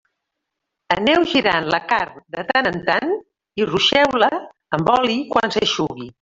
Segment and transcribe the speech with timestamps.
[0.95, 3.13] Aneu girant la carn de tant en tant
[3.63, 4.31] i ruixeu-la
[4.79, 6.09] amb l'oli quan s'eixugui.